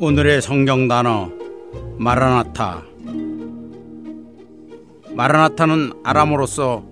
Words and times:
오늘의 0.00 0.42
성경 0.42 0.86
단어 0.86 1.28
마라나타 1.96 2.84
마라나타는 5.10 5.92
아람어로서 6.04 6.84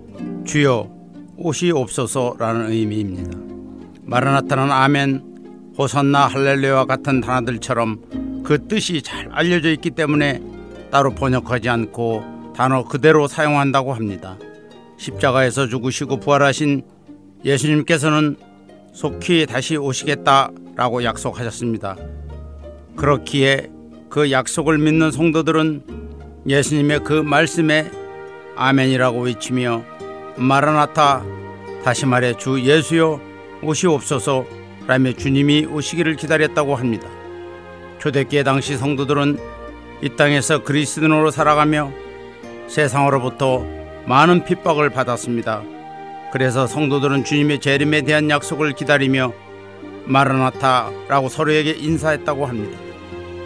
주여 0.45 0.89
옷이 1.37 1.71
없어서라는 1.71 2.69
의미입니다. 2.69 3.39
마라나타는 4.03 4.69
아멘, 4.69 5.73
호산나, 5.77 6.27
할렐루야 6.27 6.83
같은 6.83 7.21
단어들처럼 7.21 8.43
그 8.43 8.67
뜻이 8.67 9.01
잘 9.01 9.29
알려져 9.31 9.71
있기 9.71 9.91
때문에 9.91 10.41
따로 10.91 11.11
번역하지 11.11 11.69
않고 11.69 12.51
단어 12.57 12.83
그대로 12.83 13.29
사용한다고 13.29 13.93
합니다. 13.93 14.37
십자가에서 14.97 15.67
죽으시고 15.67 16.19
부활하신 16.19 16.83
예수님께서는 17.45 18.35
속히 18.91 19.45
다시 19.45 19.77
오시겠다라고 19.77 21.05
약속하셨습니다. 21.05 21.95
그렇기에 22.97 23.69
그 24.09 24.31
약속을 24.31 24.79
믿는 24.79 25.11
성도들은 25.11 25.83
예수님의 26.47 27.03
그 27.03 27.13
말씀에 27.13 27.91
아멘이라고 28.55 29.21
외치며 29.21 29.83
마라나타 30.35 31.23
다시 31.83 32.07
말해 32.07 32.35
주 32.35 32.59
예수여 32.59 33.21
오시옵소서 33.61 34.45
라며 34.87 35.13
주님이 35.13 35.65
오시기를 35.65 36.15
기다렸다고 36.15 36.75
합니다. 36.75 37.07
초대기의 37.99 38.43
당시 38.43 38.77
성도들은 38.77 39.37
이 40.01 40.09
땅에서 40.09 40.63
그리스도인으로 40.63 41.29
살아가며 41.29 41.91
세상으로부터 42.67 43.65
많은 44.07 44.43
핍박을 44.43 44.89
받았습니다. 44.89 45.61
그래서 46.31 46.65
성도들은 46.65 47.25
주님의 47.25 47.59
재림에 47.59 48.01
대한 48.01 48.29
약속을 48.29 48.73
기다리며 48.73 49.33
마라나타라고 50.05 51.29
서로에게 51.29 51.71
인사했다고 51.71 52.45
합니다. 52.45 52.86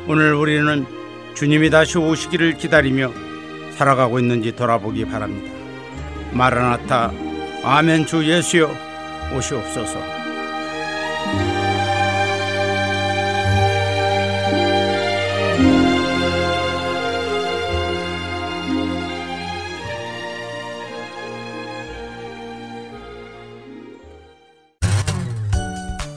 오늘 0.08 0.34
우리는 0.34 0.86
주님이 1.36 1.70
다시 1.70 1.98
오시기를 1.98 2.58
기다리며 2.58 3.12
살아가고 3.78 4.20
있는지 4.20 4.56
돌아보기 4.56 5.06
바랍니다. 5.06 5.52
마라나타 6.34 7.12
아멘 7.64 8.06
주 8.06 8.26
예수여 8.26 8.70
오시옵소서. 9.36 10.00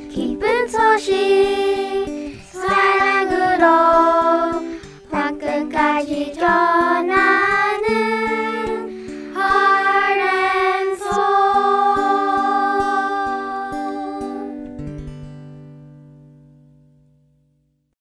기쁜 0.09 0.67
소식 0.69 1.54